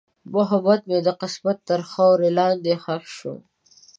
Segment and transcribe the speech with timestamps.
[0.33, 3.35] محبت مې د قسمت تر خاورو لاندې ښخ شو.